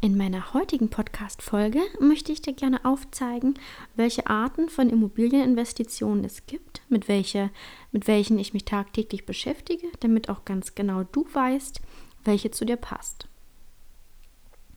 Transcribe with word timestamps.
In 0.00 0.16
meiner 0.16 0.54
heutigen 0.54 0.90
Podcast-Folge 0.90 1.80
möchte 1.98 2.30
ich 2.30 2.40
dir 2.40 2.52
gerne 2.52 2.84
aufzeigen, 2.84 3.54
welche 3.96 4.28
Arten 4.28 4.68
von 4.68 4.90
Immobilieninvestitionen 4.90 6.24
es 6.24 6.46
gibt, 6.46 6.82
mit, 6.88 7.08
welche, 7.08 7.50
mit 7.90 8.06
welchen 8.06 8.38
ich 8.38 8.54
mich 8.54 8.64
tagtäglich 8.64 9.26
beschäftige, 9.26 9.88
damit 9.98 10.28
auch 10.28 10.44
ganz 10.44 10.76
genau 10.76 11.02
du 11.02 11.26
weißt, 11.32 11.80
welche 12.24 12.52
zu 12.52 12.64
dir 12.64 12.76
passt. 12.76 13.26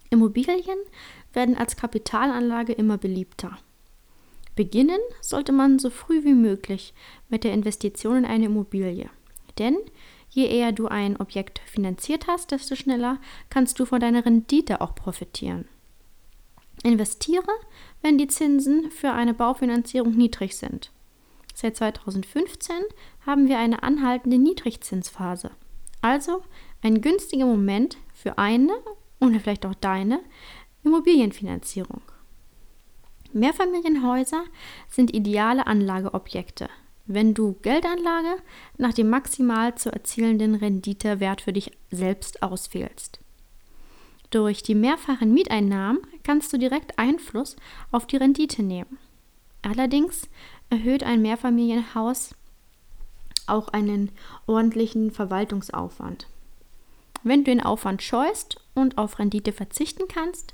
Immobilien 0.09 0.79
werden 1.33 1.55
als 1.55 1.75
Kapitalanlage 1.75 2.73
immer 2.73 2.97
beliebter. 2.97 3.59
Beginnen 4.55 4.99
sollte 5.21 5.51
man 5.51 5.77
so 5.77 5.91
früh 5.91 6.23
wie 6.23 6.33
möglich 6.33 6.95
mit 7.29 7.43
der 7.43 7.53
Investition 7.53 8.17
in 8.17 8.25
eine 8.25 8.45
Immobilie. 8.45 9.11
Denn 9.59 9.77
Je 10.33 10.47
eher 10.47 10.71
du 10.71 10.87
ein 10.87 11.17
Objekt 11.17 11.59
finanziert 11.59 12.27
hast, 12.27 12.51
desto 12.51 12.75
schneller 12.75 13.19
kannst 13.49 13.79
du 13.79 13.85
von 13.85 13.99
deiner 13.99 14.25
Rendite 14.25 14.79
auch 14.79 14.95
profitieren. 14.95 15.67
Investiere, 16.83 17.51
wenn 18.01 18.17
die 18.17 18.27
Zinsen 18.27 18.89
für 18.91 19.11
eine 19.11 19.33
Baufinanzierung 19.33 20.15
niedrig 20.15 20.55
sind. 20.55 20.91
Seit 21.53 21.75
2015 21.75 22.75
haben 23.25 23.49
wir 23.49 23.59
eine 23.59 23.83
anhaltende 23.83 24.37
Niedrigzinsphase. 24.37 25.51
Also 26.01 26.41
ein 26.81 27.01
günstiger 27.01 27.45
Moment 27.45 27.97
für 28.13 28.37
eine 28.37 28.73
und 29.19 29.39
vielleicht 29.41 29.65
auch 29.65 29.75
deine 29.75 30.21
Immobilienfinanzierung. 30.83 32.01
Mehrfamilienhäuser 33.33 34.43
sind 34.89 35.13
ideale 35.13 35.67
Anlageobjekte, 35.67 36.69
wenn 37.13 37.33
du 37.33 37.53
Geldanlage 37.61 38.41
nach 38.77 38.93
dem 38.93 39.09
maximal 39.09 39.75
zu 39.75 39.91
erzielenden 39.91 40.55
Renditewert 40.55 41.41
für 41.41 41.53
dich 41.53 41.71
selbst 41.89 42.43
auswählst. 42.43 43.19
Durch 44.29 44.63
die 44.63 44.75
mehrfachen 44.75 45.33
Mieteinnahmen 45.33 45.99
kannst 46.23 46.53
du 46.53 46.57
direkt 46.57 46.97
Einfluss 46.97 47.55
auf 47.91 48.07
die 48.07 48.17
Rendite 48.17 48.63
nehmen. 48.63 48.97
Allerdings 49.61 50.29
erhöht 50.69 51.03
ein 51.03 51.21
Mehrfamilienhaus 51.21 52.33
auch 53.47 53.67
einen 53.69 54.11
ordentlichen 54.47 55.11
Verwaltungsaufwand. 55.11 56.27
Wenn 57.23 57.43
du 57.43 57.51
den 57.51 57.61
Aufwand 57.61 58.01
scheust 58.01 58.59
und 58.73 58.97
auf 58.97 59.19
Rendite 59.19 59.51
verzichten 59.51 60.07
kannst, 60.07 60.53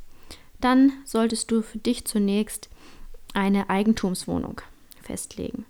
dann 0.60 0.92
solltest 1.06 1.52
du 1.52 1.62
für 1.62 1.78
dich 1.78 2.06
zunächst 2.06 2.70
eine 3.34 3.70
Eigentumswohnung 3.70 4.62
festlegen. 5.02 5.66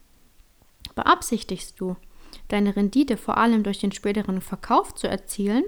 Beabsichtigst 0.98 1.80
du, 1.80 1.96
deine 2.48 2.76
Rendite 2.76 3.18
vor 3.18 3.38
allem 3.38 3.62
durch 3.62 3.78
den 3.78 3.92
späteren 3.92 4.42
Verkauf 4.42 4.96
zu 4.96 5.08
erzielen, 5.08 5.64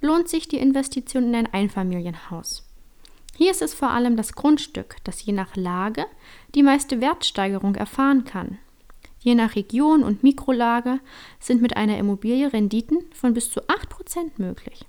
lohnt 0.00 0.28
sich 0.28 0.48
die 0.48 0.58
Investition 0.58 1.28
in 1.28 1.36
ein 1.36 1.54
Einfamilienhaus. 1.54 2.68
Hier 3.36 3.52
ist 3.52 3.62
es 3.62 3.74
vor 3.74 3.90
allem 3.90 4.16
das 4.16 4.32
Grundstück, 4.32 4.96
das 5.04 5.24
je 5.24 5.32
nach 5.32 5.54
Lage 5.54 6.04
die 6.56 6.64
meiste 6.64 7.00
Wertsteigerung 7.00 7.76
erfahren 7.76 8.24
kann. 8.24 8.58
Je 9.20 9.36
nach 9.36 9.54
Region 9.54 10.02
und 10.02 10.24
Mikrolage 10.24 10.98
sind 11.38 11.62
mit 11.62 11.76
einer 11.76 11.96
Immobilie 11.96 12.52
Renditen 12.52 13.04
von 13.14 13.34
bis 13.34 13.52
zu 13.52 13.60
8% 13.60 14.32
möglich. 14.38 14.84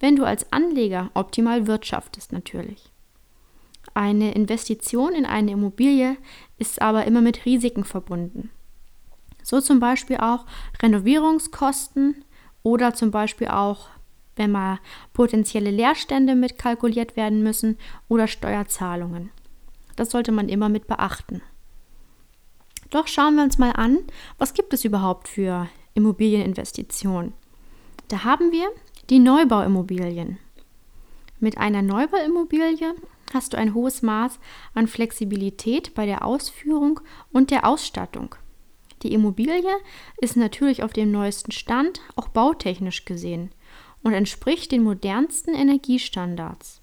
Wenn 0.00 0.16
du 0.16 0.24
als 0.24 0.50
Anleger 0.54 1.10
optimal 1.12 1.66
wirtschaftest 1.66 2.32
natürlich. 2.32 2.90
Eine 3.92 4.32
Investition 4.32 5.12
in 5.12 5.26
eine 5.26 5.50
Immobilie 5.50 6.16
ist 6.56 6.80
aber 6.80 7.04
immer 7.04 7.20
mit 7.20 7.44
Risiken 7.44 7.84
verbunden. 7.84 8.50
So 9.42 9.60
zum 9.60 9.80
Beispiel 9.80 10.18
auch 10.18 10.46
Renovierungskosten 10.82 12.24
oder 12.62 12.94
zum 12.94 13.10
Beispiel 13.10 13.48
auch, 13.48 13.88
wenn 14.36 14.52
mal 14.52 14.78
potenzielle 15.12 15.70
Leerstände 15.70 16.34
mitkalkuliert 16.34 17.16
werden 17.16 17.42
müssen 17.42 17.76
oder 18.08 18.26
Steuerzahlungen. 18.26 19.30
Das 19.96 20.10
sollte 20.10 20.32
man 20.32 20.48
immer 20.48 20.68
mit 20.68 20.86
beachten. 20.86 21.42
Doch 22.90 23.06
schauen 23.06 23.36
wir 23.36 23.42
uns 23.42 23.58
mal 23.58 23.72
an, 23.72 23.98
was 24.38 24.54
gibt 24.54 24.72
es 24.74 24.84
überhaupt 24.84 25.28
für 25.28 25.68
Immobilieninvestitionen. 25.94 27.32
Da 28.08 28.24
haben 28.24 28.52
wir 28.52 28.68
die 29.10 29.18
Neubauimmobilien. 29.18 30.38
Mit 31.40 31.58
einer 31.58 31.82
Neubauimmobilie 31.82 32.94
hast 33.32 33.52
du 33.52 33.58
ein 33.58 33.74
hohes 33.74 34.02
Maß 34.02 34.38
an 34.74 34.86
Flexibilität 34.86 35.94
bei 35.94 36.06
der 36.06 36.24
Ausführung 36.24 37.00
und 37.32 37.50
der 37.50 37.66
Ausstattung. 37.66 38.34
Die 39.02 39.12
Immobilie 39.12 39.62
ist 40.20 40.36
natürlich 40.36 40.82
auf 40.82 40.92
dem 40.92 41.10
neuesten 41.10 41.52
Stand, 41.52 42.00
auch 42.14 42.28
bautechnisch 42.28 43.04
gesehen, 43.04 43.50
und 44.02 44.12
entspricht 44.12 44.70
den 44.72 44.82
modernsten 44.82 45.54
Energiestandards. 45.54 46.80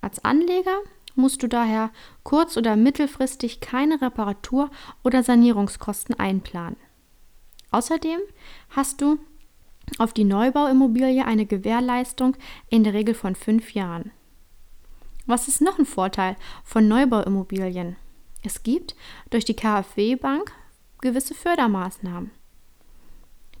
Als 0.00 0.24
Anleger 0.24 0.78
musst 1.14 1.42
du 1.42 1.48
daher 1.48 1.90
kurz- 2.22 2.56
oder 2.56 2.76
mittelfristig 2.76 3.60
keine 3.60 4.00
Reparatur- 4.00 4.70
oder 5.04 5.22
Sanierungskosten 5.22 6.18
einplanen. 6.18 6.76
Außerdem 7.70 8.20
hast 8.70 9.00
du 9.00 9.18
auf 9.98 10.12
die 10.12 10.24
Neubauimmobilie 10.24 11.24
eine 11.24 11.46
Gewährleistung 11.46 12.36
in 12.68 12.84
der 12.84 12.94
Regel 12.94 13.14
von 13.14 13.34
fünf 13.34 13.74
Jahren. 13.74 14.10
Was 15.26 15.48
ist 15.48 15.60
noch 15.60 15.78
ein 15.78 15.86
Vorteil 15.86 16.36
von 16.64 16.88
Neubauimmobilien? 16.88 17.96
Es 18.44 18.62
gibt 18.62 18.96
durch 19.30 19.44
die 19.44 19.54
KfW 19.54 20.16
Bank 20.16 20.52
gewisse 21.02 21.34
Fördermaßnahmen. 21.34 22.30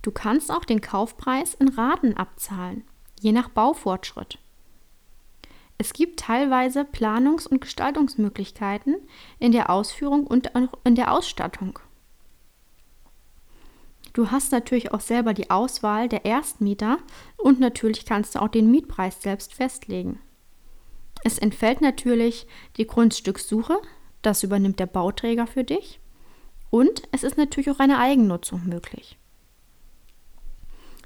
Du 0.00 0.10
kannst 0.10 0.50
auch 0.50 0.64
den 0.64 0.80
Kaufpreis 0.80 1.54
in 1.54 1.68
Raten 1.68 2.16
abzahlen, 2.16 2.84
je 3.20 3.32
nach 3.32 3.50
Baufortschritt. 3.50 4.38
Es 5.78 5.92
gibt 5.92 6.20
teilweise 6.20 6.84
Planungs- 6.84 7.46
und 7.46 7.60
Gestaltungsmöglichkeiten 7.60 8.96
in 9.38 9.52
der 9.52 9.70
Ausführung 9.70 10.26
und 10.26 10.50
in 10.84 10.94
der 10.94 11.12
Ausstattung. 11.12 11.78
Du 14.12 14.30
hast 14.30 14.52
natürlich 14.52 14.92
auch 14.92 15.00
selber 15.00 15.32
die 15.34 15.50
Auswahl 15.50 16.08
der 16.08 16.24
Erstmieter 16.24 16.98
und 17.36 17.60
natürlich 17.60 18.04
kannst 18.04 18.34
du 18.34 18.42
auch 18.42 18.48
den 18.48 18.70
Mietpreis 18.70 19.22
selbst 19.22 19.54
festlegen. 19.54 20.20
Es 21.24 21.38
entfällt 21.38 21.80
natürlich 21.80 22.46
die 22.76 22.86
Grundstückssuche, 22.86 23.80
das 24.20 24.42
übernimmt 24.42 24.80
der 24.80 24.86
Bauträger 24.86 25.46
für 25.46 25.64
dich. 25.64 26.01
Und 26.72 27.02
es 27.12 27.22
ist 27.22 27.36
natürlich 27.36 27.70
auch 27.70 27.80
eine 27.80 27.98
Eigennutzung 27.98 28.66
möglich. 28.66 29.18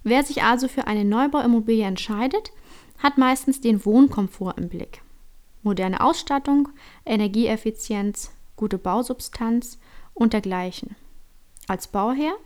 Wer 0.05 0.23
sich 0.23 0.45
also 0.45 0.69
für 0.69 0.87
eine 0.87 1.05
Neubauimmobilie 1.05 1.85
entscheidet, 1.85 2.53
hat 2.99 3.19
meistens 3.19 3.61
den 3.61 3.85
Wohnkomfort 3.85 4.55
im 4.59 4.69
Blick. 4.69 5.03
Moderne 5.65 6.01
Ausstattung, 6.01 6.69
Energieeffizienz, 7.05 8.31
gute 8.55 8.79
Bausubstanz 8.79 9.81
und 10.15 10.35
dergleichen. 10.35 10.95
Als 11.67 11.89
Bauherr 11.89 12.37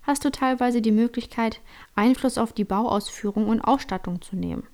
hast 0.00 0.24
du 0.24 0.30
teilweise 0.30 0.80
die 0.80 0.90
Möglichkeit, 0.90 1.60
Einfluss 1.94 2.38
auf 2.38 2.54
die 2.54 2.64
Bauausführung 2.64 3.46
und 3.46 3.60
Ausstattung 3.60 4.22
zu 4.22 4.36
nehmen. 4.36 4.66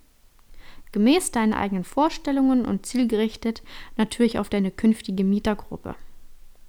Gemäß 0.93 1.33
deinen 1.33 1.55
eigenen 1.55 1.83
Vorstellungen 1.83 2.67
und 2.67 2.87
zielgerichtet 2.87 3.65
natürlich 3.97 4.39
auf 4.39 4.49
deine 4.49 4.71
künftige 4.71 5.25
Mietergruppe. 5.25 5.97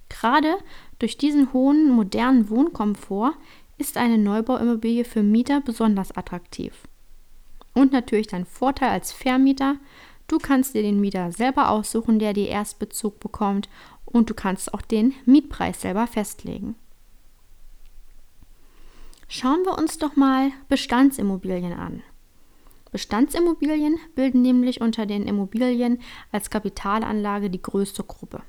Gerade 0.09 0.57
durch 0.99 1.17
diesen 1.17 1.53
hohen 1.53 1.89
modernen 1.89 2.49
Wohnkomfort 2.49 3.33
ist 3.77 3.97
eine 3.97 4.17
Neubauimmobilie 4.17 5.05
für 5.05 5.23
Mieter 5.23 5.61
besonders 5.61 6.11
attraktiv. 6.15 6.73
Und 7.73 7.91
natürlich 7.91 8.27
dein 8.27 8.45
Vorteil 8.45 8.89
als 8.89 9.11
Vermieter, 9.11 9.75
du 10.27 10.39
kannst 10.39 10.73
dir 10.73 10.81
den 10.81 10.99
Mieter 10.99 11.31
selber 11.31 11.69
aussuchen, 11.69 12.17
der 12.17 12.33
dir 12.33 12.47
Erstbezug 12.47 13.19
bekommt 13.19 13.69
und 14.05 14.29
du 14.29 14.33
kannst 14.33 14.73
auch 14.73 14.81
den 14.81 15.13
Mietpreis 15.25 15.81
selber 15.81 16.07
festlegen. 16.07 16.75
Schauen 19.27 19.63
wir 19.65 19.77
uns 19.77 19.97
doch 19.97 20.15
mal 20.15 20.51
Bestandsimmobilien 20.69 21.73
an. 21.73 22.01
Bestandsimmobilien 22.91 23.97
bilden 24.15 24.41
nämlich 24.41 24.81
unter 24.81 25.05
den 25.05 25.27
Immobilien 25.27 25.99
als 26.31 26.49
Kapitalanlage 26.49 27.49
die 27.49 27.61
größte 27.61 28.03
Gruppe. 28.03 28.41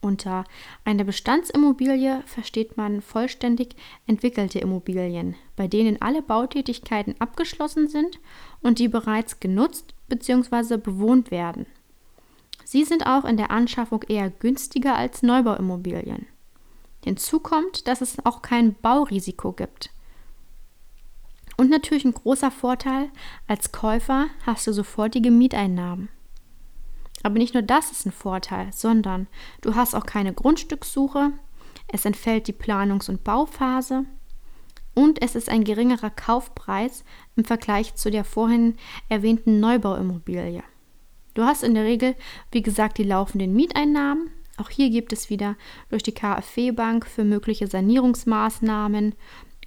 Unter 0.00 0.44
einer 0.84 1.02
Bestandsimmobilie 1.02 2.22
versteht 2.26 2.76
man 2.76 3.02
vollständig 3.02 3.74
entwickelte 4.06 4.60
Immobilien, 4.60 5.34
bei 5.56 5.66
denen 5.66 6.00
alle 6.00 6.22
Bautätigkeiten 6.22 7.16
abgeschlossen 7.18 7.88
sind 7.88 8.20
und 8.60 8.78
die 8.78 8.88
bereits 8.88 9.40
genutzt 9.40 9.94
bzw. 10.08 10.76
bewohnt 10.76 11.32
werden. 11.32 11.66
Sie 12.64 12.84
sind 12.84 13.06
auch 13.06 13.24
in 13.24 13.36
der 13.36 13.50
Anschaffung 13.50 14.02
eher 14.04 14.30
günstiger 14.30 14.94
als 14.94 15.22
Neubauimmobilien. 15.22 16.26
Hinzu 17.02 17.40
kommt, 17.40 17.88
dass 17.88 18.00
es 18.00 18.24
auch 18.24 18.42
kein 18.42 18.74
Baurisiko 18.74 19.52
gibt. 19.52 19.90
Und 21.56 21.70
natürlich 21.70 22.04
ein 22.04 22.14
großer 22.14 22.52
Vorteil, 22.52 23.10
als 23.48 23.72
Käufer 23.72 24.28
hast 24.46 24.66
du 24.66 24.72
sofortige 24.72 25.32
Mieteinnahmen. 25.32 26.08
Aber 27.22 27.38
nicht 27.38 27.54
nur 27.54 27.62
das 27.62 27.90
ist 27.90 28.06
ein 28.06 28.12
Vorteil, 28.12 28.72
sondern 28.72 29.26
du 29.60 29.74
hast 29.74 29.94
auch 29.94 30.06
keine 30.06 30.32
Grundstückssuche, 30.32 31.32
es 31.88 32.04
entfällt 32.04 32.46
die 32.48 32.52
Planungs- 32.52 33.08
und 33.08 33.24
Bauphase 33.24 34.04
und 34.94 35.22
es 35.22 35.34
ist 35.34 35.48
ein 35.48 35.64
geringerer 35.64 36.10
Kaufpreis 36.10 37.04
im 37.36 37.44
Vergleich 37.44 37.94
zu 37.94 38.10
der 38.10 38.24
vorhin 38.24 38.76
erwähnten 39.08 39.60
Neubauimmobilie. 39.60 40.62
Du 41.34 41.44
hast 41.44 41.62
in 41.62 41.74
der 41.74 41.84
Regel, 41.84 42.16
wie 42.50 42.62
gesagt, 42.62 42.98
die 42.98 43.04
laufenden 43.04 43.54
Mieteinnahmen. 43.54 44.30
Auch 44.56 44.70
hier 44.70 44.90
gibt 44.90 45.12
es 45.12 45.30
wieder 45.30 45.56
durch 45.88 46.02
die 46.02 46.14
KfW-Bank 46.14 47.06
für 47.06 47.22
mögliche 47.22 47.68
Sanierungsmaßnahmen 47.68 49.14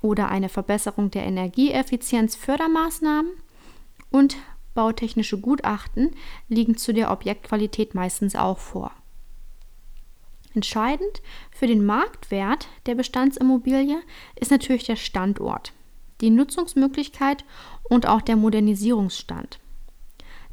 oder 0.02 0.28
eine 0.28 0.50
Verbesserung 0.50 1.12
der 1.12 1.24
Energieeffizienz 1.24 2.36
Fördermaßnahmen 2.36 3.32
und 4.10 4.36
bautechnische 4.74 5.40
Gutachten 5.40 6.16
liegen 6.48 6.78
zu 6.78 6.94
der 6.94 7.12
Objektqualität 7.12 7.96
meistens 7.96 8.36
auch 8.36 8.58
vor. 8.58 8.92
Entscheidend 10.54 11.22
für 11.52 11.68
den 11.68 11.86
Marktwert 11.86 12.68
der 12.86 12.96
Bestandsimmobilie 12.96 14.02
ist 14.36 14.52
natürlich 14.52 14.84
der 14.84 14.98
Standort, 14.98 15.72
die 16.20 16.30
Nutzungsmöglichkeit 16.30 17.46
und 17.84 18.06
auch 18.06 18.22
der 18.22 18.36
Modernisierungsstand. 18.36 19.60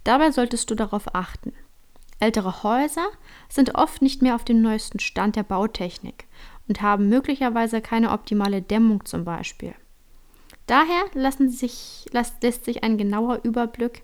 Dabei 0.04 0.30
solltest 0.30 0.70
du 0.70 0.74
darauf 0.74 1.14
achten. 1.14 1.52
Ältere 2.20 2.62
Häuser 2.62 3.06
sind 3.48 3.74
oft 3.74 4.02
nicht 4.02 4.22
mehr 4.22 4.34
auf 4.34 4.44
dem 4.44 4.62
neuesten 4.62 5.00
Stand 5.00 5.36
der 5.36 5.42
Bautechnik 5.42 6.26
und 6.68 6.80
haben 6.80 7.08
möglicherweise 7.08 7.80
keine 7.80 8.10
optimale 8.10 8.62
Dämmung 8.62 9.04
zum 9.04 9.24
Beispiel. 9.24 9.74
Daher 10.66 11.04
sich, 11.48 12.06
lässt 12.12 12.64
sich 12.64 12.84
ein 12.84 12.98
genauer 12.98 13.40
Überblick 13.42 14.02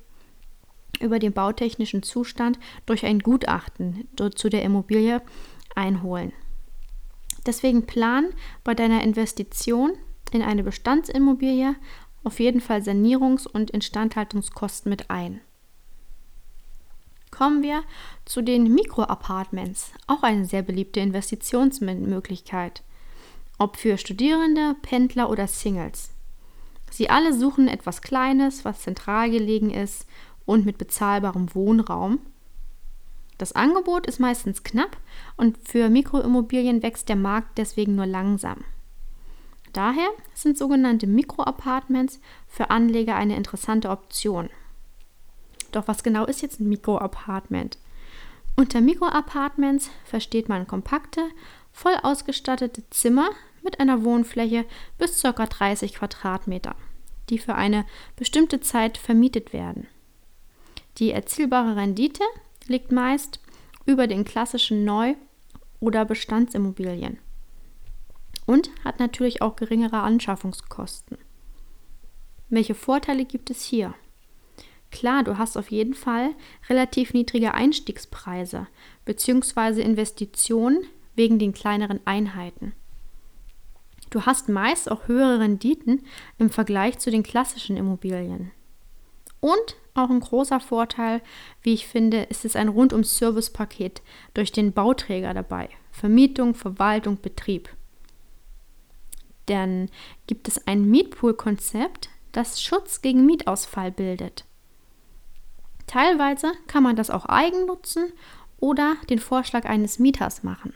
über 1.00 1.18
den 1.18 1.32
bautechnischen 1.32 2.02
Zustand 2.02 2.58
durch 2.86 3.04
ein 3.04 3.20
Gutachten 3.20 4.08
zu 4.34 4.48
der 4.48 4.62
Immobilie 4.62 5.22
einholen. 5.74 6.32
Deswegen 7.46 7.86
plan 7.86 8.26
bei 8.62 8.74
deiner 8.74 9.02
Investition 9.02 9.92
in 10.32 10.42
eine 10.42 10.64
Bestandsimmobilie 10.64 11.76
auf 12.24 12.40
jeden 12.40 12.60
Fall 12.60 12.80
Sanierungs- 12.80 13.46
und 13.46 13.70
Instandhaltungskosten 13.70 14.88
mit 14.88 15.10
ein. 15.10 15.40
Kommen 17.30 17.62
wir 17.62 17.82
zu 18.24 18.42
den 18.42 18.72
Mikroapartments, 18.72 19.92
auch 20.06 20.22
eine 20.22 20.44
sehr 20.44 20.62
beliebte 20.62 21.00
Investitionsmöglichkeit, 21.00 22.82
ob 23.58 23.76
für 23.76 23.98
Studierende, 23.98 24.76
Pendler 24.82 25.28
oder 25.28 25.46
Singles. 25.48 26.10
Sie 26.90 27.10
alle 27.10 27.34
suchen 27.34 27.66
etwas 27.66 28.02
Kleines, 28.02 28.64
was 28.64 28.82
zentral 28.82 29.30
gelegen 29.30 29.70
ist 29.70 30.06
und 30.46 30.66
mit 30.66 30.78
bezahlbarem 30.78 31.54
Wohnraum. 31.54 32.18
Das 33.38 33.52
Angebot 33.52 34.06
ist 34.06 34.20
meistens 34.20 34.62
knapp 34.62 34.96
und 35.36 35.58
für 35.66 35.88
Mikroimmobilien 35.88 36.82
wächst 36.82 37.08
der 37.08 37.16
Markt 37.16 37.58
deswegen 37.58 37.96
nur 37.96 38.06
langsam. 38.06 38.64
Daher 39.72 40.08
sind 40.34 40.56
sogenannte 40.56 41.08
Mikroapartments 41.08 42.20
für 42.46 42.70
Anleger 42.70 43.16
eine 43.16 43.36
interessante 43.36 43.90
Option. 43.90 44.48
Doch 45.72 45.88
was 45.88 46.04
genau 46.04 46.26
ist 46.26 46.42
jetzt 46.42 46.60
ein 46.60 46.68
Mikroapartment? 46.68 47.78
Unter 48.54 48.80
Mikroapartments 48.80 49.90
versteht 50.04 50.48
man 50.48 50.68
kompakte, 50.68 51.22
voll 51.72 51.96
ausgestattete 52.04 52.88
Zimmer 52.90 53.30
mit 53.64 53.80
einer 53.80 54.04
Wohnfläche 54.04 54.64
bis 54.96 55.20
ca. 55.20 55.32
30 55.32 55.94
Quadratmeter, 55.94 56.76
die 57.28 57.38
für 57.38 57.56
eine 57.56 57.84
bestimmte 58.14 58.60
Zeit 58.60 58.96
vermietet 58.96 59.52
werden. 59.52 59.88
Die 60.98 61.10
erzielbare 61.10 61.76
Rendite 61.76 62.22
liegt 62.66 62.92
meist 62.92 63.40
über 63.84 64.06
den 64.06 64.24
klassischen 64.24 64.84
Neu- 64.84 65.14
oder 65.80 66.04
Bestandsimmobilien 66.04 67.18
und 68.46 68.70
hat 68.84 69.00
natürlich 69.00 69.42
auch 69.42 69.56
geringere 69.56 70.00
Anschaffungskosten. 70.00 71.18
Welche 72.48 72.74
Vorteile 72.74 73.24
gibt 73.24 73.50
es 73.50 73.64
hier? 73.64 73.94
Klar, 74.90 75.24
du 75.24 75.38
hast 75.38 75.56
auf 75.56 75.70
jeden 75.70 75.94
Fall 75.94 76.30
relativ 76.68 77.14
niedrige 77.14 77.54
Einstiegspreise 77.54 78.68
bzw. 79.04 79.82
Investitionen 79.82 80.84
wegen 81.16 81.38
den 81.38 81.52
kleineren 81.52 82.00
Einheiten. 82.04 82.74
Du 84.10 84.22
hast 84.22 84.48
meist 84.48 84.88
auch 84.88 85.08
höhere 85.08 85.40
Renditen 85.40 86.06
im 86.38 86.48
Vergleich 86.48 86.98
zu 87.00 87.10
den 87.10 87.24
klassischen 87.24 87.76
Immobilien. 87.76 88.52
Und 89.40 89.76
auch 89.94 90.10
ein 90.10 90.20
großer 90.20 90.60
Vorteil, 90.60 91.22
wie 91.62 91.72
ich 91.72 91.86
finde, 91.86 92.22
ist 92.24 92.44
es 92.44 92.56
ein 92.56 92.68
Rundum-Service-Paket 92.68 94.02
durch 94.34 94.50
den 94.52 94.72
Bauträger 94.72 95.34
dabei. 95.34 95.68
Vermietung, 95.92 96.54
Verwaltung, 96.54 97.20
Betrieb. 97.20 97.68
Dann 99.46 99.88
gibt 100.26 100.48
es 100.48 100.66
ein 100.66 100.90
Mietpool-Konzept, 100.90 102.08
das 102.32 102.60
Schutz 102.60 103.02
gegen 103.02 103.24
Mietausfall 103.24 103.92
bildet. 103.92 104.44
Teilweise 105.86 106.52
kann 106.66 106.82
man 106.82 106.96
das 106.96 107.10
auch 107.10 107.26
eigen 107.26 107.66
nutzen 107.66 108.12
oder 108.58 108.96
den 109.10 109.18
Vorschlag 109.18 109.64
eines 109.64 109.98
Mieters 109.98 110.42
machen. 110.42 110.72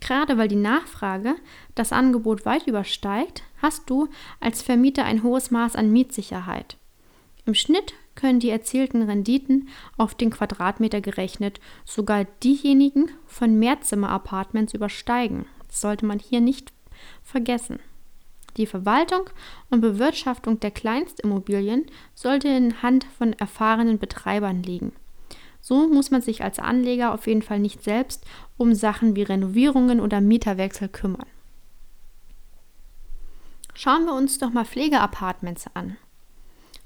Gerade 0.00 0.36
weil 0.36 0.48
die 0.48 0.56
Nachfrage 0.56 1.36
das 1.74 1.92
Angebot 1.92 2.44
weit 2.44 2.66
übersteigt, 2.66 3.44
hast 3.62 3.88
du 3.88 4.08
als 4.40 4.62
Vermieter 4.62 5.04
ein 5.04 5.22
hohes 5.22 5.50
Maß 5.50 5.76
an 5.76 5.92
Mietsicherheit. 5.92 6.76
Im 7.46 7.54
Schnitt 7.54 7.94
können 8.14 8.40
die 8.40 8.50
erzielten 8.50 9.02
Renditen 9.02 9.68
auf 9.98 10.14
den 10.14 10.30
Quadratmeter 10.30 11.00
gerechnet 11.00 11.60
sogar 11.84 12.24
diejenigen 12.42 13.10
von 13.26 13.58
Mehrzimmer-Apartments 13.58 14.72
übersteigen. 14.72 15.46
Das 15.68 15.80
sollte 15.80 16.06
man 16.06 16.18
hier 16.18 16.40
nicht 16.40 16.72
vergessen. 17.22 17.80
Die 18.56 18.66
Verwaltung 18.66 19.28
und 19.68 19.80
Bewirtschaftung 19.80 20.60
der 20.60 20.70
Kleinstimmobilien 20.70 21.86
sollte 22.14 22.48
in 22.48 22.82
Hand 22.82 23.04
von 23.18 23.32
erfahrenen 23.32 23.98
Betreibern 23.98 24.62
liegen. 24.62 24.92
So 25.60 25.88
muss 25.88 26.10
man 26.10 26.22
sich 26.22 26.44
als 26.44 26.58
Anleger 26.58 27.12
auf 27.12 27.26
jeden 27.26 27.42
Fall 27.42 27.58
nicht 27.58 27.82
selbst 27.82 28.24
um 28.56 28.74
Sachen 28.74 29.16
wie 29.16 29.22
Renovierungen 29.22 30.00
oder 30.00 30.20
Mieterwechsel 30.20 30.88
kümmern. 30.88 31.26
Schauen 33.74 34.04
wir 34.04 34.14
uns 34.14 34.38
doch 34.38 34.50
mal 34.50 34.64
Pflegeapartments 34.64 35.66
an. 35.74 35.96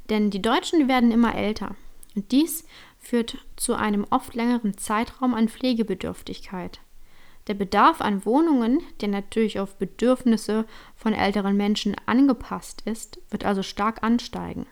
Denn 0.09 0.31
die 0.31 0.43
Deutschen 0.43 0.89
werden 0.89 1.11
immer 1.11 1.35
älter. 1.35 1.75
Und 2.15 2.33
dies 2.33 2.65
führt 2.99 3.39
zu 3.57 3.75
einem 3.75 4.07
oft 4.11 4.35
längeren 4.35 4.77
Zeitraum 4.77 5.35
an 5.35 5.49
Pflegebedürftigkeit. 5.49 6.81
Der 7.47 7.55
Bedarf 7.55 8.01
an 8.01 8.27
Wohnungen, 8.27 8.83
der 9.01 9.09
natürlich 9.09 9.59
auf 9.59 9.77
Bedürfnisse 9.77 10.67
von 10.97 11.15
älteren 11.15 11.57
Menschen 11.57 11.97
angepasst 12.05 12.83
ist, 12.85 13.21
wird 13.31 13.45
also 13.45 13.63
stark 13.63 14.03
ansteigen. 14.03 14.67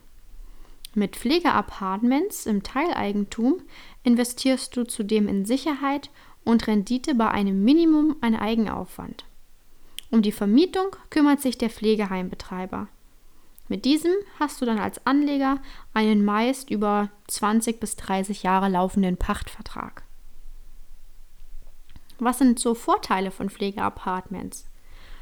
Mit 0.95 1.16
Pflegeapartments 1.16 2.47
im 2.47 2.62
Teileigentum 2.62 3.62
investierst 4.02 4.76
du 4.76 4.85
zudem 4.85 5.28
in 5.28 5.45
Sicherheit 5.45 6.11
und 6.45 6.66
Rendite 6.66 7.14
bei 7.14 7.31
einem 7.31 7.64
Minimum 7.64 8.16
an 8.21 8.35
Eigenaufwand. 8.35 9.25
Um 10.11 10.23
die 10.23 10.33
Vermietung 10.33 10.97
kümmert 11.11 11.40
sich 11.40 11.59
der 11.59 11.71
Pflegeheimbetreiber. 11.71 12.88
Mit 13.69 13.85
diesem 13.85 14.13
hast 14.39 14.61
du 14.61 14.65
dann 14.67 14.79
als 14.79 15.05
Anleger 15.07 15.59
einen 15.93 16.25
meist 16.25 16.71
über 16.71 17.11
20 17.29 17.81
bis 17.81 17.97
30 17.97 18.43
Jahre 18.43 18.69
laufenden 18.69 19.17
Pachtvertrag. 19.17 20.05
Was 22.19 22.39
sind 22.39 22.59
so 22.59 22.75
Vorteile 22.75 23.31
von 23.31 23.51
Pflegeapartments? 23.51 24.67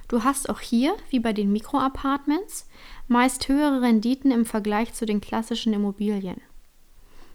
Du 0.08 0.22
hast 0.22 0.50
auch 0.50 0.60
hier, 0.60 0.94
wie 1.08 1.18
bei 1.18 1.32
den 1.32 1.50
Mikroapartments, 1.52 2.68
meist 3.08 3.48
höhere 3.48 3.80
Renditen 3.80 4.30
im 4.30 4.44
Vergleich 4.44 4.92
zu 4.92 5.06
den 5.06 5.20
klassischen 5.20 5.72
Immobilien. 5.72 6.40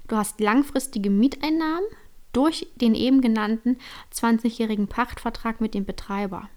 Du 0.08 0.16
hast 0.16 0.39
langfristige 0.39 1.10
Mieteinnahmen 1.10 1.86
durch 2.32 2.68
den 2.75 2.94
eben 2.94 3.22
genannten 3.22 3.78
20-jährigen 4.13 4.88
Pachtvertrag 4.88 5.62
mit 5.62 5.74
dem 5.74 5.86
Betreiber. 5.86 6.50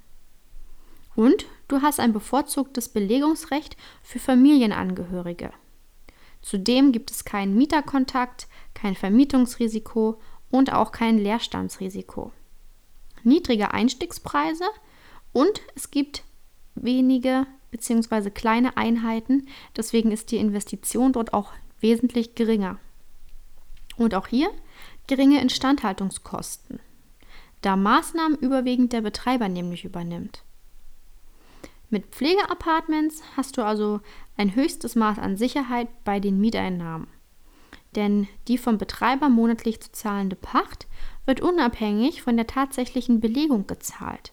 Und 1.14 1.46
du 1.68 1.82
hast 1.82 2.00
ein 2.00 2.12
bevorzugtes 2.12 2.88
Belegungsrecht 2.88 3.76
für 4.02 4.18
Familienangehörige. 4.18 5.52
Zudem 6.40 6.92
gibt 6.92 7.10
es 7.10 7.24
keinen 7.24 7.54
Mieterkontakt, 7.56 8.48
kein 8.74 8.94
Vermietungsrisiko 8.94 10.20
und 10.50 10.72
auch 10.72 10.92
kein 10.92 11.18
Leerstandsrisiko. 11.18 12.32
niedrige 13.24 13.72
Einstiegspreise 13.72 14.64
und 15.32 15.60
es 15.76 15.92
gibt 15.92 16.24
wenige 16.74 17.46
bzw. 17.70 18.30
kleine 18.30 18.76
Einheiten. 18.76 19.46
Deswegen 19.76 20.10
ist 20.10 20.30
die 20.30 20.38
Investition 20.38 21.12
dort 21.12 21.32
auch 21.32 21.52
wesentlich 21.80 22.34
geringer. 22.34 22.78
Und 23.96 24.14
auch 24.14 24.26
hier 24.26 24.50
geringe 25.06 25.40
Instandhaltungskosten, 25.40 26.80
da 27.60 27.76
Maßnahmen 27.76 28.38
überwiegend 28.38 28.92
der 28.92 29.02
Betreiber 29.02 29.48
nämlich 29.48 29.84
übernimmt. 29.84 30.42
Mit 31.92 32.06
Pflegeapartments 32.06 33.22
hast 33.36 33.58
du 33.58 33.62
also 33.62 34.00
ein 34.38 34.54
höchstes 34.54 34.96
Maß 34.96 35.18
an 35.18 35.36
Sicherheit 35.36 35.88
bei 36.04 36.20
den 36.20 36.40
Mieteinnahmen. 36.40 37.06
Denn 37.94 38.28
die 38.48 38.56
vom 38.56 38.78
Betreiber 38.78 39.28
monatlich 39.28 39.78
zu 39.78 39.92
zahlende 39.92 40.34
Pacht 40.34 40.86
wird 41.26 41.42
unabhängig 41.42 42.22
von 42.22 42.38
der 42.38 42.46
tatsächlichen 42.46 43.20
Belegung 43.20 43.66
gezahlt. 43.66 44.32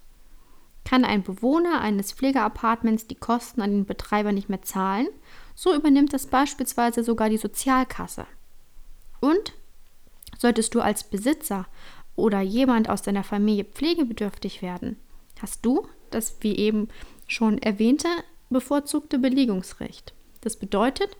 Kann 0.86 1.04
ein 1.04 1.22
Bewohner 1.22 1.82
eines 1.82 2.14
Pflegeapartments 2.14 3.08
die 3.08 3.16
Kosten 3.16 3.62
an 3.62 3.72
den 3.72 3.86
Betreiber 3.86 4.32
nicht 4.32 4.48
mehr 4.48 4.62
zahlen, 4.62 5.10
so 5.54 5.76
übernimmt 5.76 6.14
es 6.14 6.28
beispielsweise 6.28 7.04
sogar 7.04 7.28
die 7.28 7.36
Sozialkasse. 7.36 8.26
Und 9.20 9.52
solltest 10.38 10.76
du 10.76 10.80
als 10.80 11.04
Besitzer 11.04 11.68
oder 12.16 12.40
jemand 12.40 12.90
aus 12.90 13.02
deiner 13.02 13.26
Familie 13.26 13.66
pflegebedürftig 13.66 14.62
werden, 14.62 14.96
hast 15.42 15.66
du 15.66 15.86
das, 16.10 16.38
wie 16.40 16.56
eben 16.56 16.88
schon 17.30 17.58
erwähnte, 17.60 18.08
bevorzugte 18.50 19.20
Belegungsrecht. 19.20 20.14
Das 20.42 20.58
bedeutet, 20.58 21.18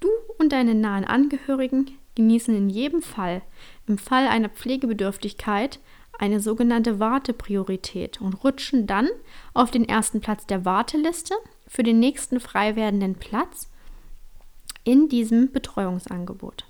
du 0.00 0.08
und 0.38 0.52
deine 0.52 0.74
nahen 0.74 1.04
Angehörigen 1.04 1.90
genießen 2.14 2.54
in 2.54 2.70
jedem 2.70 3.02
Fall, 3.02 3.42
im 3.86 3.98
Fall 3.98 4.26
einer 4.26 4.48
Pflegebedürftigkeit, 4.48 5.80
eine 6.18 6.40
sogenannte 6.40 6.98
Wartepriorität 6.98 8.20
und 8.20 8.44
rutschen 8.44 8.86
dann 8.86 9.08
auf 9.52 9.70
den 9.70 9.86
ersten 9.86 10.20
Platz 10.20 10.46
der 10.46 10.64
Warteliste 10.64 11.34
für 11.66 11.82
den 11.82 12.00
nächsten 12.00 12.40
frei 12.40 12.74
werdenden 12.74 13.16
Platz 13.16 13.70
in 14.84 15.08
diesem 15.08 15.52
Betreuungsangebot. 15.52 16.64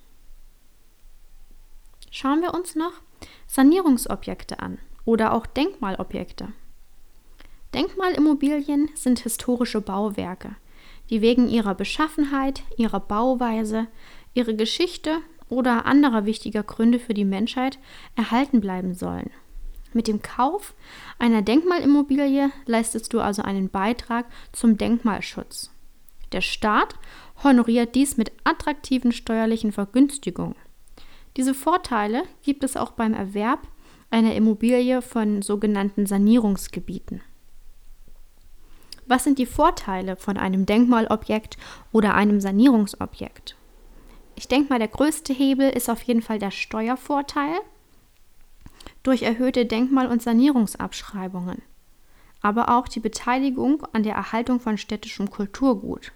Schauen 2.10 2.40
wir 2.40 2.54
uns 2.54 2.74
noch 2.74 2.92
Sanierungsobjekte 3.46 4.58
an 4.58 4.78
oder 5.04 5.32
auch 5.32 5.46
Denkmalobjekte. 5.46 6.48
Denkmalimmobilien 7.74 8.90
sind 8.94 9.20
historische 9.20 9.80
Bauwerke, 9.80 10.56
die 11.10 11.20
wegen 11.20 11.48
ihrer 11.48 11.74
Beschaffenheit, 11.74 12.62
ihrer 12.76 13.00
Bauweise, 13.00 13.88
ihrer 14.34 14.54
Geschichte 14.54 15.18
oder 15.48 15.86
anderer 15.86 16.26
wichtiger 16.26 16.62
Gründe 16.62 16.98
für 16.98 17.14
die 17.14 17.24
Menschheit 17.24 17.78
erhalten 18.16 18.60
bleiben 18.60 18.94
sollen. 18.94 19.30
Mit 19.92 20.08
dem 20.08 20.20
Kauf 20.20 20.74
einer 21.18 21.42
Denkmalimmobilie 21.42 22.50
leistest 22.66 23.12
du 23.12 23.20
also 23.20 23.42
einen 23.42 23.70
Beitrag 23.70 24.26
zum 24.52 24.76
Denkmalschutz. 24.76 25.70
Der 26.32 26.40
Staat 26.40 26.94
honoriert 27.42 27.94
dies 27.94 28.16
mit 28.16 28.32
attraktiven 28.44 29.12
steuerlichen 29.12 29.72
Vergünstigungen. 29.72 30.56
Diese 31.36 31.54
Vorteile 31.54 32.24
gibt 32.42 32.64
es 32.64 32.76
auch 32.76 32.90
beim 32.92 33.14
Erwerb 33.14 33.60
einer 34.10 34.34
Immobilie 34.34 35.02
von 35.02 35.42
sogenannten 35.42 36.06
Sanierungsgebieten. 36.06 37.22
Was 39.06 39.24
sind 39.24 39.38
die 39.38 39.46
Vorteile 39.46 40.16
von 40.16 40.36
einem 40.36 40.66
Denkmalobjekt 40.66 41.56
oder 41.92 42.14
einem 42.14 42.40
Sanierungsobjekt? 42.40 43.56
Ich 44.34 44.48
denke 44.48 44.70
mal, 44.70 44.78
der 44.78 44.88
größte 44.88 45.32
Hebel 45.32 45.70
ist 45.70 45.88
auf 45.88 46.02
jeden 46.02 46.22
Fall 46.22 46.38
der 46.38 46.50
Steuervorteil 46.50 47.56
durch 49.02 49.22
erhöhte 49.22 49.64
Denkmal- 49.64 50.08
und 50.08 50.22
Sanierungsabschreibungen, 50.22 51.62
aber 52.42 52.76
auch 52.76 52.88
die 52.88 53.00
Beteiligung 53.00 53.86
an 53.92 54.02
der 54.02 54.14
Erhaltung 54.14 54.58
von 54.60 54.76
städtischem 54.76 55.30
Kulturgut. 55.30 56.12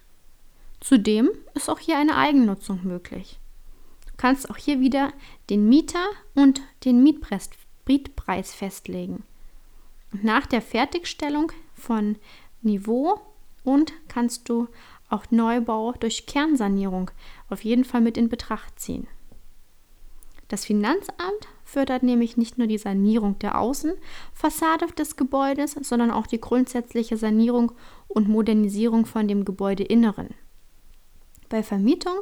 Zudem 0.81 1.31
ist 1.55 1.71
auch 1.71 1.79
hier 1.79 1.97
eine 1.97 2.17
Eigennutzung 2.17 2.81
möglich. 2.83 3.39
Du 4.07 4.13
kannst 4.17 4.51
auch 4.51 4.57
hier 4.57 4.81
wieder 4.81 5.13
den 5.49 5.69
Mieter 5.69 6.05
und 6.35 6.61
den 6.85 7.03
Mietpreis 7.03 8.53
festlegen. 8.53 9.23
nach 10.23 10.47
der 10.47 10.61
Fertigstellung 10.61 11.53
von 11.75 12.17
Niveau 12.63 13.21
und 13.65 13.93
kannst 14.09 14.49
du 14.49 14.69
auch 15.09 15.25
Neubau 15.31 15.93
durch 15.93 16.27
Kernsanierung 16.27 17.11
auf 17.49 17.65
jeden 17.65 17.85
Fall 17.85 18.01
mit 18.01 18.17
in 18.17 18.29
Betracht 18.29 18.79
ziehen. 18.79 19.07
Das 20.49 20.65
Finanzamt 20.65 21.49
fördert 21.65 22.03
nämlich 22.03 22.37
nicht 22.37 22.59
nur 22.59 22.67
die 22.67 22.79
Sanierung 22.79 23.39
der 23.39 23.61
Außenfassade 23.61 24.87
des 24.99 25.17
Gebäudes, 25.17 25.77
sondern 25.83 26.11
auch 26.11 26.27
die 26.27 26.41
grundsätzliche 26.41 27.17
Sanierung 27.17 27.73
und 28.09 28.29
Modernisierung 28.29 29.07
von 29.07 29.29
dem 29.29 29.45
Gebäudeinneren. 29.45 30.31
Bei 31.49 31.63
Vermietung 31.63 32.19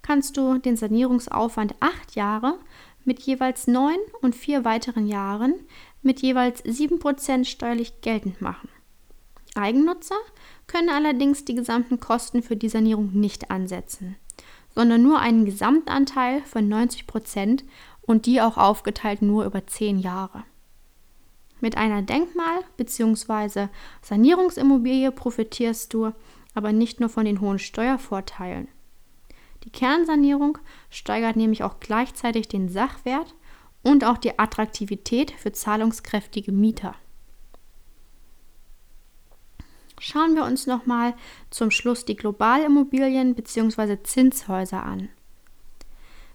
kannst 0.00 0.36
du 0.36 0.56
den 0.58 0.76
Sanierungsaufwand 0.76 1.74
acht 1.80 2.14
Jahre 2.14 2.58
mit 3.04 3.20
jeweils 3.20 3.66
neun 3.66 3.98
und 4.22 4.34
vier 4.34 4.64
weiteren 4.64 5.06
Jahren 5.06 5.54
mit 6.02 6.22
jeweils 6.22 6.62
sieben 6.64 6.98
Prozent 6.98 7.46
steuerlich 7.46 8.00
geltend 8.00 8.40
machen. 8.40 8.68
Eigennutzer 9.56 10.16
können 10.66 10.88
allerdings 10.88 11.44
die 11.44 11.54
gesamten 11.54 12.00
Kosten 12.00 12.42
für 12.42 12.56
die 12.56 12.68
Sanierung 12.68 13.12
nicht 13.12 13.50
ansetzen, 13.50 14.16
sondern 14.74 15.02
nur 15.02 15.20
einen 15.20 15.44
Gesamtanteil 15.44 16.42
von 16.42 16.68
90 16.68 17.06
Prozent 17.06 17.64
und 18.02 18.26
die 18.26 18.40
auch 18.40 18.56
aufgeteilt 18.56 19.22
nur 19.22 19.44
über 19.44 19.66
zehn 19.66 19.98
Jahre. 19.98 20.44
Mit 21.60 21.76
einer 21.76 22.02
Denkmal- 22.02 22.64
bzw. 22.76 23.68
Sanierungsimmobilie 24.02 25.10
profitierst 25.10 25.92
du 25.94 26.12
aber 26.54 26.72
nicht 26.72 27.00
nur 27.00 27.08
von 27.08 27.24
den 27.24 27.40
hohen 27.40 27.58
Steuervorteilen. 27.58 28.68
Die 29.64 29.70
Kernsanierung 29.70 30.58
steigert 30.90 31.36
nämlich 31.36 31.62
auch 31.62 31.80
gleichzeitig 31.80 32.48
den 32.48 32.68
Sachwert 32.68 33.34
und 33.82 34.04
auch 34.04 34.18
die 34.18 34.38
Attraktivität 34.38 35.32
für 35.32 35.52
zahlungskräftige 35.52 36.52
Mieter. 36.52 36.94
Schauen 39.98 40.34
wir 40.34 40.44
uns 40.44 40.66
nochmal 40.66 41.14
zum 41.50 41.70
Schluss 41.70 42.04
die 42.04 42.16
Globalimmobilien 42.16 43.34
bzw. 43.34 44.02
Zinshäuser 44.02 44.82
an. 44.82 45.08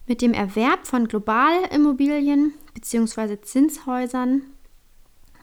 Mit 0.07 0.21
dem 0.21 0.33
Erwerb 0.33 0.87
von 0.87 1.07
Globalimmobilien 1.07 2.53
bzw. 2.73 3.39
Zinshäusern 3.41 4.43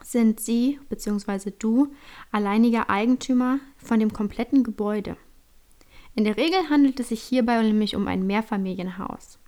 sind 0.02 0.40
Sie 0.40 0.80
bzw. 0.88 1.52
du 1.58 1.92
alleiniger 2.32 2.90
Eigentümer 2.90 3.60
von 3.76 4.00
dem 4.00 4.12
kompletten 4.12 4.64
Gebäude. 4.64 5.16
In 6.14 6.24
der 6.24 6.36
Regel 6.36 6.68
handelt 6.68 6.98
es 6.98 7.10
sich 7.10 7.22
hierbei 7.22 7.62
nämlich 7.62 7.94
um 7.94 8.08
ein 8.08 8.26
Mehrfamilienhaus. 8.26 9.38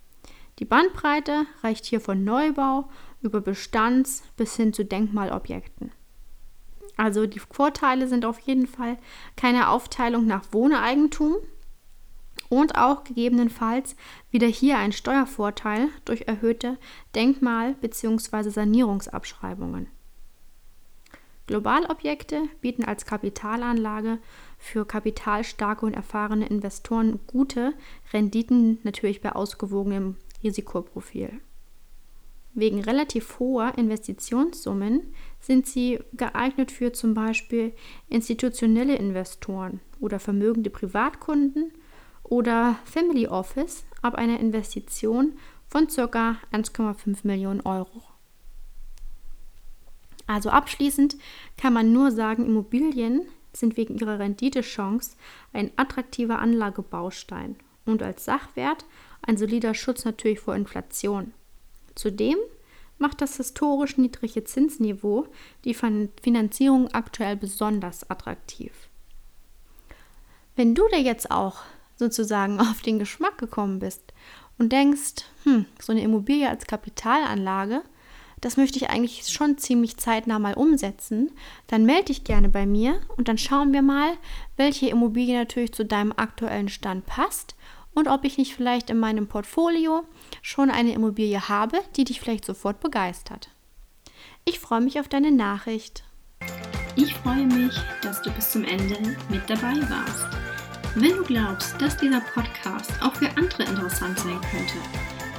Die 0.60 0.64
Bandbreite 0.64 1.46
reicht 1.62 1.86
hier 1.86 2.00
von 2.00 2.22
Neubau 2.22 2.88
über 3.22 3.40
Bestands 3.40 4.22
bis 4.36 4.54
hin 4.56 4.72
zu 4.72 4.84
Denkmalobjekten. 4.84 5.90
Also 7.00 7.26
die 7.26 7.38
Vorteile 7.38 8.09
sind 8.09 8.26
auf 8.26 8.38
jeden 8.40 8.66
Fall 8.66 8.99
keine 9.35 9.71
Aufteilung 9.71 10.26
nach 10.26 10.45
Wohneigentum 10.52 11.37
und 12.50 12.76
auch 12.76 13.04
gegebenenfalls 13.04 13.97
wieder 14.30 14.47
hier 14.47 14.76
ein 14.76 14.92
Steuervorteil 14.92 15.88
durch 16.04 16.25
erhöhte 16.26 16.76
Denkmal- 17.14 17.73
bzw. 17.80 18.50
Sanierungsabschreibungen. 18.50 19.87
Globalobjekte 21.47 22.42
bieten 22.61 22.85
als 22.85 23.07
Kapitalanlage 23.07 24.19
für 24.59 24.85
kapitalstarke 24.85 25.87
und 25.87 25.95
erfahrene 25.95 26.49
Investoren 26.49 27.19
gute 27.26 27.73
Renditen, 28.12 28.78
natürlich 28.83 29.23
bei 29.23 29.33
ausgewogenem 29.33 30.16
Risikoprofil. 30.42 31.40
Wegen 32.61 32.85
relativ 32.85 33.38
hoher 33.38 33.79
Investitionssummen 33.79 35.14
sind 35.40 35.67
sie 35.67 35.99
geeignet 36.12 36.71
für 36.71 36.93
zum 36.93 37.14
Beispiel 37.14 37.73
institutionelle 38.11 38.97
Investoren 38.97 39.81
oder 39.99 40.21
vermögende 40.21 40.69
Privatkunden 40.69 41.73
oder 42.23 42.79
Family 42.85 43.26
Office 43.26 43.87
ab 44.02 44.14
einer 44.14 44.38
Investition 44.40 45.38
von 45.69 45.87
ca. 45.87 46.37
1,5 46.52 47.21
Millionen 47.23 47.62
Euro. 47.62 48.02
Also 50.26 50.50
abschließend 50.50 51.17
kann 51.57 51.73
man 51.73 51.95
nur 51.95 52.11
sagen, 52.11 52.45
Immobilien 52.45 53.23
sind 53.55 53.79
wegen 53.79 53.97
ihrer 53.97 54.19
Renditechance 54.19 55.17
ein 55.55 55.71
attraktiver 55.76 56.40
Anlagebaustein 56.40 57.57
und 57.87 58.02
als 58.02 58.26
Sachwert 58.26 58.85
ein 59.23 59.38
solider 59.38 59.73
Schutz 59.73 60.05
natürlich 60.05 60.40
vor 60.40 60.55
Inflation. 60.55 61.33
Zudem 62.00 62.38
macht 62.97 63.21
das 63.21 63.37
historisch 63.37 63.99
niedrige 63.99 64.42
Zinsniveau 64.42 65.26
die 65.66 65.75
Finanzierung 65.75 66.88
aktuell 66.95 67.37
besonders 67.37 68.09
attraktiv. 68.09 68.73
Wenn 70.57 70.75
du 70.75 70.88
dir 70.88 71.02
jetzt 71.02 71.30
auch 71.30 71.59
sozusagen 71.97 72.59
auf 72.61 72.80
den 72.80 72.99
Geschmack 72.99 73.37
gekommen 73.37 73.80
bist 73.80 74.14
und 74.57 74.73
denkst, 74.73 75.26
hm, 75.45 75.66
so 75.78 75.92
eine 75.92 76.00
Immobilie 76.00 76.49
als 76.49 76.66
Kapitalanlage, 76.66 77.83
das 78.40 78.57
möchte 78.57 78.78
ich 78.78 78.88
eigentlich 78.88 79.28
schon 79.28 79.59
ziemlich 79.59 79.99
zeitnah 79.99 80.38
mal 80.38 80.54
umsetzen, 80.54 81.33
dann 81.66 81.85
melde 81.85 82.07
dich 82.07 82.25
gerne 82.25 82.49
bei 82.49 82.64
mir 82.64 82.99
und 83.19 83.28
dann 83.28 83.37
schauen 83.37 83.75
wir 83.75 83.83
mal, 83.83 84.14
welche 84.57 84.88
Immobilie 84.88 85.37
natürlich 85.37 85.75
zu 85.75 85.85
deinem 85.85 86.14
aktuellen 86.16 86.71
Stand 86.71 87.04
passt 87.04 87.57
und 87.94 88.09
ob 88.09 88.25
ich 88.25 88.38
nicht 88.38 88.54
vielleicht 88.54 88.90
in 88.90 88.99
meinem 88.99 89.26
Portfolio 89.26 90.04
schon 90.42 90.70
eine 90.70 90.92
Immobilie 90.92 91.49
habe, 91.49 91.80
die 91.97 92.04
dich 92.04 92.20
vielleicht 92.20 92.44
sofort 92.44 92.80
begeistert. 92.80 93.50
Ich 94.44 94.59
freue 94.59 94.80
mich 94.80 94.99
auf 95.00 95.09
deine 95.09 95.32
Nachricht. 95.32 96.04
Ich 96.97 97.14
freue 97.14 97.47
mich, 97.47 97.75
dass 98.02 98.23
du 98.23 98.30
bis 98.32 98.50
zum 98.50 98.64
Ende 98.64 99.16
mit 99.28 99.49
dabei 99.49 99.76
warst. 99.88 100.26
Wenn 100.97 101.16
du 101.16 101.23
glaubst, 101.23 101.80
dass 101.80 101.97
dieser 101.97 102.20
Podcast 102.20 102.92
auch 103.02 103.14
für 103.14 103.28
andere 103.37 103.64
interessant 103.64 104.18
sein 104.18 104.40
könnte, 104.50 104.75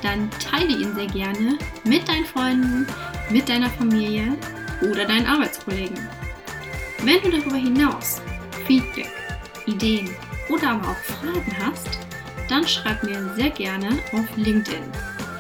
dann 0.01 0.29
teile 0.39 0.72
ihn 0.72 0.96
sehr 0.96 1.08
gerne 1.08 1.58
mit 1.84 2.08
deinen 2.08 2.25
Freunden, 2.25 2.88
mit 3.29 3.50
deiner 3.50 3.70
Familie 3.70 4.38
oder 4.81 5.05
deinen 5.05 5.25
Arbeitskollegen. 5.27 6.00
Wenn 7.03 7.22
du 7.22 7.31
darüber 7.31 7.58
hinaus 7.58 8.22
Feedback, 8.65 9.12
Ideen 9.65 10.10
oder 10.50 10.72
aber 10.72 10.89
auch 10.89 10.98
Fragen 10.98 11.55
hast, 11.65 12.00
dann 12.51 12.67
schreib 12.67 13.03
mir 13.03 13.34
sehr 13.36 13.50
gerne 13.50 13.89
auf 14.13 14.25
LinkedIn. 14.36 14.84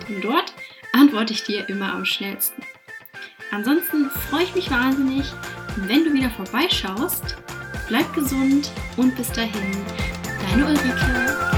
Denn 0.07 0.21
dort 0.21 0.53
antworte 0.93 1.33
ich 1.33 1.43
dir 1.43 1.67
immer 1.69 1.93
am 1.93 2.05
schnellsten. 2.05 2.63
Ansonsten 3.51 4.09
freue 4.29 4.43
ich 4.43 4.55
mich 4.55 4.71
wahnsinnig, 4.71 5.25
wenn 5.75 6.05
du 6.05 6.13
wieder 6.13 6.29
vorbeischaust. 6.29 7.35
Bleib 7.89 8.13
gesund 8.13 8.71
und 8.95 9.15
bis 9.17 9.29
dahin, 9.31 9.75
deine 10.49 10.65
Ulrike. 10.65 11.50